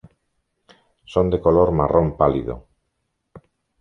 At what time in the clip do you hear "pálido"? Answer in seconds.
2.17-2.55